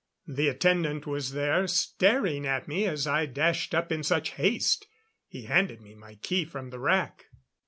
The 0.25 0.47
attendant 0.47 1.05
was 1.05 1.33
there, 1.33 1.67
staring 1.67 2.43
at 2.47 2.67
me 2.67 2.87
as 2.87 3.05
I 3.05 3.27
dashed 3.27 3.75
up 3.75 3.91
in 3.91 4.01
such 4.01 4.31
haste. 4.31 4.87
He 5.27 5.43
handed 5.43 5.79
me 5.79 5.93
my 5.93 6.15
key 6.15 6.43
from 6.43 6.71
the 6.71 6.79
rack. 6.79 7.25